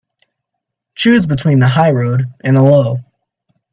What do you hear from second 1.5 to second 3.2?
the high road and the low.